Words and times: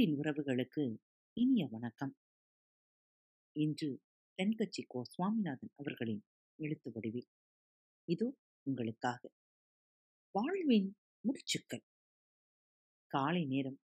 அன்பின் 0.00 0.20
உறவுகளுக்கு 0.20 0.96
இனிய 1.32 1.68
வணக்கம். 1.70 2.16
இன்று 3.52 4.00
தென்கட்சி 4.38 4.84
கோ 4.86 5.04
சுவாமிநாதன் 5.04 5.70
அவர்களின் 5.76 6.24
எழுத்து 6.56 6.90
வடிவில். 6.92 7.26
இது 8.04 8.38
உங்களுக்காக 8.62 9.30
வாழ்வின் 10.30 10.96
முடிச்சுக்கள். 11.22 11.82
காலை 13.06 13.46
நேரம் 13.46 13.80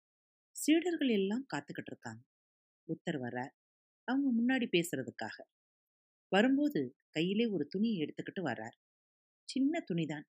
சீடர்கள் 0.57 1.09
எல்லாம் 1.09 1.47
காத்துக்கிட்டு 1.57 1.91
இருக்காங்க. 1.91 2.23
புத்தர் 2.85 3.21
வர்றார். 3.21 3.53
அவங்க 4.05 4.29
முன்னாடி 4.43 4.69
பேசுறதுக்காக. 4.73 5.45
வரும்போது 6.29 6.97
கையிலே 7.11 7.47
ஒரு 7.47 7.67
துணியை 7.67 8.05
எடுத்துக்கிட்டு 8.05 8.45
வர்றார். 8.45 8.77
சின்ன 9.49 9.85
துணிதான். 9.93 10.25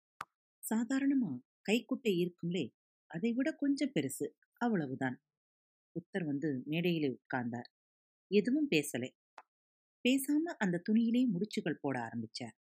சாதாரணமா 0.75 1.39
கைக்குட்டை 1.71 2.09
இருக்கும்லே 2.09 2.71
அதை 3.07 3.33
விட 3.33 3.53
கொஞ்சம் 3.53 3.93
பெருசு. 3.95 4.33
அவ்வளவுதான். 4.53 5.23
புத்தர் 5.97 6.25
வந்து 6.25 6.63
மேடையிலே 6.65 7.09
உட்கார்ந்தார். 7.11 7.69
எதுவும் 8.31 8.69
பேசலை. 8.71 9.11
பேசாம 10.05 10.45
அந்த 10.59 10.83
துணியிலே 10.89 11.23
முடிச்சுகள் 11.35 11.81
போட 11.81 11.97
ஆரம்பிச்சார். 12.01 12.57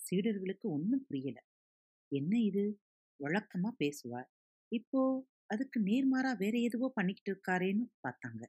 சீடர்களுக்கு 0.00 0.66
ஒன்றும் 0.68 1.04
புரியல. 1.08 1.38
என்ன 2.12 2.32
இது? 2.40 2.64
வழக்கமா 3.20 3.70
பேசுவார் 3.76 4.28
இப்போ 4.72 5.00
அதுக்கு 5.46 5.78
நேர்மாறா 5.80 6.30
வேற 6.36 6.54
எதுவோ 6.58 6.88
பண்ணிக்கிட்டு 6.94 7.30
இருக்காரேன்னு 7.32 7.84
பார்த்தாங்க. 8.02 8.42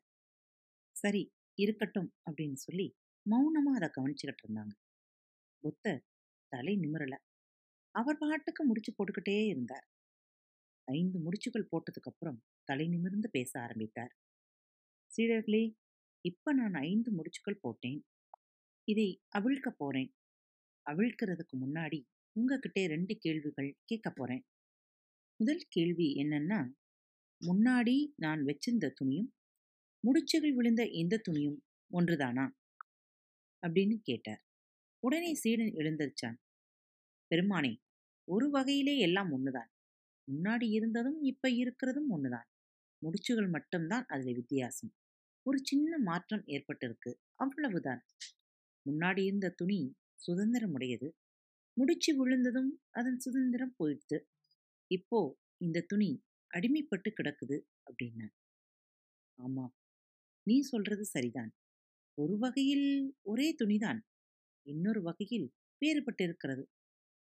சரி 0.96 1.24
இருக்கட்டும் 1.60 2.13
அப்படின்னு 2.26 2.54
சொல்லி 2.54 2.88
மௌனமா 3.26 3.72
அதை 3.76 3.90
கவனிச்சுக்கிட்டு 3.90 4.44
இருந்தாங்க. 4.46 4.74
புத்தர் 5.63 6.04
தலை 6.52 6.74
நிமிரல. 6.76 7.16
அவர் 7.96 8.18
பாட்டுக்கு 8.18 8.66
முடிச்சு 8.66 8.91
போட்டுக்கிட்டே 8.94 9.48
இருந்தார். 9.48 9.86
ஐந்து 10.89 11.17
முடிச்சுகள் 11.20 11.67
போட்டதுக்கப்புறம் 11.71 12.39
தலை 12.63 12.88
நிமிர்ந்து 12.88 13.29
பேச 13.29 13.61
ஆரம்பித்தார். 13.61 14.13
சீடர்களே 15.12 15.76
இப்ப 16.26 16.54
நான் 16.54 16.73
ஐந்து 16.73 17.12
முடிச்சுகள் 17.15 17.59
போட்டேன். 17.62 18.05
இதை 18.84 19.21
அவிழ்க்க 19.37 19.70
போறேன். 19.77 20.13
அவிழ்க்கிறதுக்கு 20.90 21.55
முன்னாடி 21.62 21.99
உங்ககிட்ட 22.35 22.87
ரெண்டு 22.87 23.15
கேள்விகள் 23.18 23.77
கேட்க 23.85 24.12
போறேன். 24.15 24.43
முதல் 25.35 25.65
கேள்வி 25.70 26.07
என்னன்னா 26.15 26.59
முன்னாடி 27.41 27.96
நான் 28.15 28.41
வச்சிருந்த 28.43 28.93
துணியும் 28.99 29.29
முடிச்சுகள் 30.03 30.53
விழுந்த 30.53 30.87
இந்த 30.91 31.21
துணியும் 31.29 31.59
ஒன்றுதானா? 31.93 32.46
அப்படின்னு 33.63 33.98
கேட்டார். 34.01 34.41
உடனே 34.99 35.34
சீடன் 35.34 35.74
எழுந்திருச்சான். 35.74 36.37
பெருமானே 37.31 37.74
ஒரு 38.31 38.49
வகையிலே 38.49 38.98
எல்லாம் 38.99 39.31
ஒன்றுதான் 39.31 39.70
முன்னாடி 40.30 40.68
இருந்ததும் 40.70 41.22
இப்ப 41.24 41.49
இருக்கிறதும் 41.49 42.10
ஒண்ணுதான். 42.10 42.48
முடிச்சுகள் 43.02 43.49
மட்டும்தான் 43.49 44.05
அதுல 44.08 44.32
வித்தியாசம். 44.32 44.91
ஒரு 45.46 45.60
சின்ன 45.63 45.98
மாற்றம் 45.99 46.44
ஏற்பட்டிருக்கு. 46.48 47.12
அவ்வளவுதான். 47.36 48.02
முன்னாடி 48.86 49.24
இருந்த 49.24 49.49
துணி 49.58 49.80
சுதந்திரமுடையது 50.20 51.10
முடிச்சு 51.77 52.18
விழுந்ததும் 52.18 52.71
அதன் 52.91 53.20
சுதந்திரம் 53.20 53.76
போயிடுத்து 53.80 54.18
இப்போ 54.91 55.20
இந்த 55.62 55.86
துணி 55.88 56.12
அடிமைப்பட்டு 56.54 57.10
கிடக்குது 57.14 57.58
அப்படின்னா 57.88 58.27
ஆமா. 59.40 59.66
நீ 60.48 60.62
சொல்றது 60.62 61.05
சரிதான். 61.05 61.52
ஒரு 62.18 62.38
வகையில் 62.38 62.88
ஒரே 63.21 63.55
துணிதான். 63.55 63.99
இன்னொரு 64.66 65.02
வகையில் 65.02 65.47
வேறுபட்டிருக்கிறது. 65.81 66.64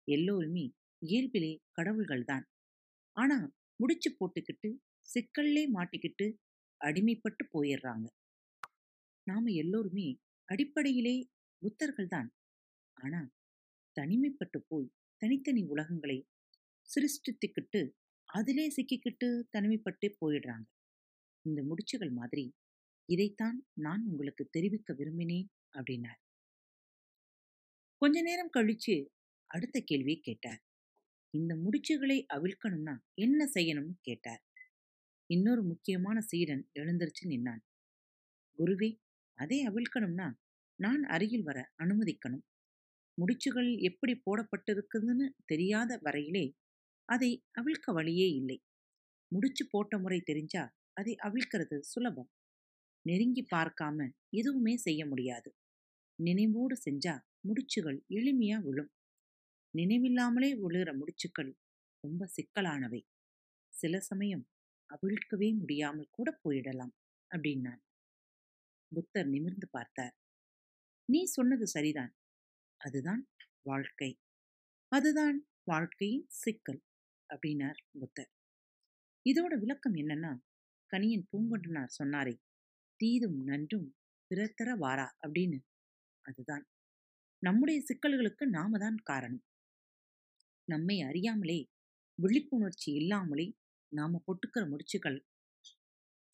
எல்லோருமே 0.08 0.64
இயல்பிலே 1.02 1.52
கடவுள்கள்தான். 1.76 2.46
ஆனா 3.16 3.52
முடிச்சு 3.76 4.16
போட்டுக்கிட்டு 4.18 4.70
சிக்கல்லே 5.08 5.64
மாட்டிக்கிட்டு 5.74 6.26
அடிமைப்பட்டு 6.80 7.44
போயிடுறாங்க 7.52 8.06
நாம 9.26 9.50
எல்லோருமே 9.50 10.18
அடிப்படையிலே 10.44 11.28
புத்தர்கள் 11.62 12.06
தான். 12.06 12.34
ஆனா 12.96 13.20
தனிமைப்பட்டு 13.96 14.58
போய் 14.68 14.92
தனித்தனி 15.16 15.62
உலகங்களை 15.62 16.18
சிருஷ்டித்துக்கிட்டு 16.88 17.80
அதிலே 18.28 18.70
சிக்கிக்கிட்டு 18.70 19.28
தனிமைப்பட்டு 19.50 20.16
போயிடுறாங்க 20.20 20.66
இந்த 21.42 21.62
முடிச்சுகள் 21.62 22.12
மாதிரி 22.12 22.54
இதைத்தான் 23.08 23.66
நான் 23.72 24.02
உங்களுக்கு 24.06 24.48
தெரிவிக்க 24.50 24.92
விரும்பினேன் 24.92 25.48
அப்படின்னார். 25.72 26.20
கொஞ்ச 28.02 28.22
நேரம் 28.22 28.52
கழிச்சு 28.56 28.94
அடுத்த 29.46 29.80
கேள்வியை 29.80 30.20
கேட்டார். 30.20 30.60
இந்த 31.34 31.52
முடிச்சுகளை 31.56 32.26
அவிழ்க்கணும்னா 32.34 32.94
என்ன 33.14 33.50
செய்யணும்னு 33.54 33.96
கேட்டார். 34.00 34.42
இன்னொரு 35.26 35.62
முக்கியமான 35.62 36.20
சீடன் 36.20 36.62
எழுந்திருச்சு 36.74 37.24
நின்னான். 37.24 37.62
குருவே 38.58 38.90
அதை 39.38 39.58
அவிழ்க்கணும்னா 39.66 40.28
நான் 40.78 41.02
அருகில் 41.04 41.42
வர 41.42 41.58
அனுமதிக்கணும். 41.82 42.44
முடிச்சுகள் 43.18 43.78
எப்படி 43.78 44.22
போடப்பட்டிருக்குதுன்னு 44.26 45.26
தெரியாத 45.44 46.00
வரையிலே 46.04 46.44
அதை 47.08 47.30
அவிழ்க்க 47.60 47.92
வழியே 47.92 48.28
இல்லை. 48.30 48.58
முடிச்சு 49.32 49.66
போட்ட 49.66 49.98
முறை 49.98 50.20
தெரிஞ்சா 50.20 50.62
அதை 50.92 51.16
அவிழ்க்கிறது 51.22 51.76
சுலபம். 51.82 52.30
நெருங்கி 53.02 53.46
பார்க்காம 53.54 54.08
எதுவுமே 54.30 54.76
செய்ய 54.76 55.06
முடியாது. 55.06 55.50
நினைவோடு 56.18 56.76
செஞ்சா 56.84 57.14
முடிச்சுகள் 57.48 57.98
எளிமையா 58.08 58.58
விழும். 58.62 58.90
நினைவில்லாமலே 59.74 60.50
விழுகிற 60.62 60.90
முடிச்சுக்கள் 61.00 61.52
ரொம்ப 62.00 62.26
சிக்கலானவை. 62.26 63.02
சில 63.74 64.00
சமயம் 64.00 64.48
அவிழ்க்கவே 64.90 65.58
முடியாமல் 65.58 66.08
கூட 66.10 66.40
போயிடலாம் 66.44 66.94
அப்படின்னான். 67.30 67.80
புத்தர் 68.94 69.26
நிமிர்ந்து 69.26 69.68
பார்த்தார். 69.70 70.14
நீ 71.04 71.24
சொன்னது 71.24 71.66
சரிதான். 71.66 72.16
அதுதான் 72.76 73.28
வாழ்க்கை. 73.62 74.18
அதுதான் 74.88 75.48
வாழ்க்கையின் 75.64 76.26
சிக்கல் 76.28 76.82
அப்படின்னார் 77.28 77.80
புத்தர். 77.98 78.30
இதோட 79.30 79.58
விளக்கம் 79.58 79.94
என்னன்னா 79.94 80.32
கனியின் 80.92 81.28
பூங்கொண்டனார் 81.32 81.92
சொன்னாரே 81.98 82.36
தீதும் 82.96 83.42
நன்றும் 83.44 83.94
பிறத்தர 84.30 84.70
வாரா? 84.78 85.16
அப்படின்னு. 85.26 85.58
அதுதான். 86.20 86.64
நம்முடைய 87.38 87.82
சிக்கல்களுக்கு 87.82 88.44
நாம 88.48 88.78
தான் 88.78 88.96
காரணம். 89.02 89.44
நம்மை 90.72 90.96
அறியாமலே 91.00 91.60
விழிப்புணர்ச்சி 92.18 92.90
இல்லாமலே 93.00 93.46
நாம 93.92 94.20
பொட்டுக்கிற 94.26 94.62
முடிச்சுகள் 94.72 95.18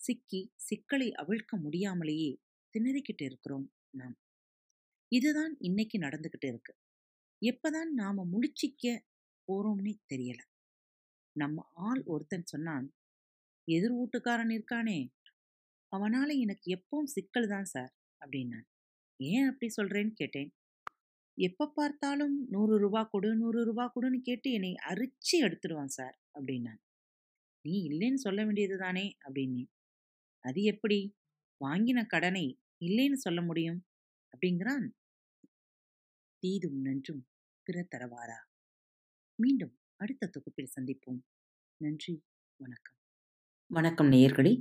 சிக்கி 0.00 0.40
சிக்கலை 0.66 1.08
அவிழ்க்க 1.22 1.52
முடியாமலேயே 1.62 2.32
திணறிக்கிட்டு 2.74 3.24
இருக்கிறோம் 3.24 3.66
நாம். 3.96 4.16
இதுதான் 5.12 5.54
இன்னைக்கு 5.58 5.96
நடந்துக்கிட்டு 5.98 6.48
இருக்கு. 6.48 6.72
எப்பதான் 7.42 7.90
நாம 7.92 8.24
முடிச்சிக்க 8.32 8.84
போறோம்னே 9.48 9.94
தெரியல. 10.12 10.40
நம்ம 11.36 11.64
ஆள் 11.88 12.02
ஒருத்தன் 12.04 12.50
சொன்னான் 12.52 12.86
எதிர் 13.68 13.96
வீட்டுக்காரன் 13.98 14.52
இருக்கானே 14.56 14.98
அவனால 15.92 16.28
எனக்கு 16.44 16.66
எப்பவும் 16.76 17.12
சிக்கல் 17.14 17.48
தான் 17.48 17.68
சார் 17.74 17.92
அப்படின்னான். 18.20 18.66
ஏன் 19.20 19.48
அப்படி 19.48 19.68
சொல்றேன்னு 19.76 20.14
கேட்டேன். 20.14 20.50
எப்போ 21.38 21.72
பார்த்தாலும் 21.74 22.46
நூறு 22.50 22.78
ரூபா 22.78 23.04
கொடு 23.04 23.36
நூறு 23.36 23.64
ரூபா 23.64 23.92
கொடுன்னு 23.94 24.18
கேட்டு 24.20 24.52
என்னை 24.52 24.74
அரிச்சு 24.88 25.34
எடுத்துடுவான் 25.40 25.92
சார் 25.92 26.20
அப்படின்னான் 26.34 26.80
நீ 27.64 27.88
இல்லைன்னு 27.88 28.14
சொல்ல 28.14 28.44
வேண்டியது 28.44 28.76
தானே? 28.78 29.16
அப்படின்னு. 29.24 29.62
அது 30.44 30.62
எப்படி? 30.62 31.16
வாங்கின 31.60 32.06
கடனை 32.06 32.46
இல்லைன்னு 32.80 33.12
சொல்ல 33.12 33.42
முடியும்? 33.42 33.80
அப்படிங்கிறான். 34.34 34.86
தீதும் 36.42 36.80
நன்றும் 36.80 37.26
பிற 37.66 37.86
தரவாரா? 37.94 38.38
மீண்டும் 39.38 39.74
அடுத்த 39.96 40.26
தொகுப்பில் 40.26 40.74
சந்திப்போம். 40.76 41.20
நன்றி 41.80 42.14
வணக்கம். 42.60 42.92
வணக்கம் 43.70 44.10
நேயர்களே. 44.12 44.52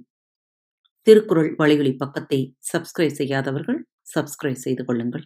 திருக்குறள் 1.08 1.56
வழிகளி 1.58 1.96
பக்கத்தை 1.96 2.58
சப்ஸ்கிரைப் 2.74 3.18
செய்யாதவர்கள் 3.18 3.80
சப்ஸ்கிரைப் 4.16 4.64
செய்து 4.66 4.86
கொள்ளுங்கள். 4.86 5.26